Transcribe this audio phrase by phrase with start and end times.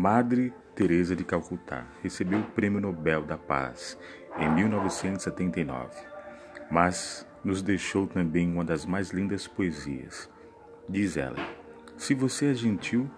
[0.00, 3.98] Madre Teresa de Calcutá recebeu o Prêmio Nobel da Paz
[4.38, 5.90] em 1979,
[6.70, 10.30] mas nos deixou também uma das mais lindas poesias.
[10.88, 11.36] Diz ela:
[11.98, 13.10] Se você é gentil,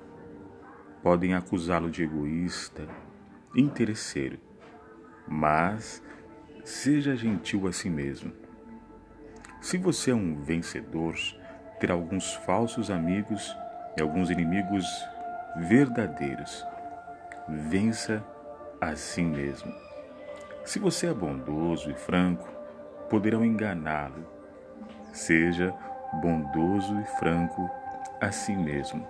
[1.04, 2.88] podem acusá-lo de egoísta,
[3.54, 4.40] interesseiro,
[5.28, 6.02] mas
[6.64, 8.32] seja gentil a si mesmo.
[9.60, 11.14] Se você é um vencedor,
[11.78, 13.56] terá alguns falsos amigos
[13.96, 14.84] e alguns inimigos
[15.57, 16.66] verdadeiros.
[17.48, 18.25] Vença
[18.80, 19.73] a si mesmo.
[20.65, 22.48] Se você é bondoso e franco,
[23.10, 24.24] poderão enganá-lo.
[25.12, 25.74] Seja
[26.20, 27.70] bondoso e franco
[28.20, 29.07] a si mesmo.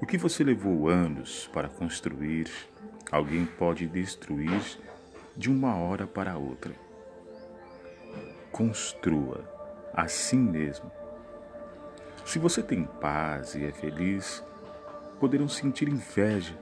[0.00, 2.50] O que você levou anos para construir,
[3.10, 4.78] alguém pode destruir
[5.36, 6.72] de uma hora para outra.
[8.50, 9.44] Construa
[9.92, 10.90] a si mesmo.
[12.24, 14.44] Se você tem paz e é feliz,
[15.18, 16.58] poderão sentir inveja.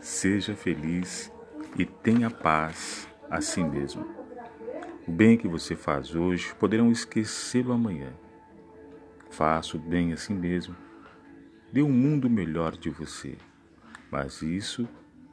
[0.00, 1.32] Seja feliz
[1.78, 4.06] e tenha paz a si mesmo.
[5.06, 8.12] O bem que você faz hoje poderão esquecê-lo amanhã.
[9.30, 10.76] Faça o bem a si mesmo.
[11.72, 13.36] Dê um mundo melhor de você.
[14.10, 14.88] Mas isso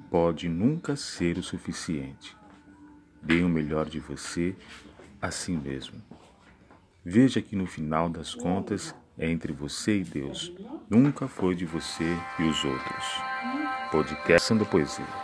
[0.10, 2.36] pode nunca ser o suficiente.
[3.22, 4.56] Dê o melhor de você
[5.22, 6.02] a si mesmo.
[7.06, 10.54] Veja que no final das contas é entre você e Deus.
[10.92, 12.04] Nunca foi de você
[12.38, 13.06] e os outros.
[13.92, 15.22] Podcast Sando Poesia.